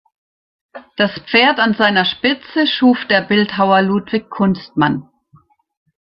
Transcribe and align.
Das 0.97 1.11
Pferd 1.29 1.59
an 1.59 1.75
seiner 1.75 2.05
Spitze 2.05 2.65
schuf 2.65 3.05
der 3.07 3.21
Bildhauer 3.21 3.83
Ludwig 3.83 4.31
Kunstmann. 4.31 5.07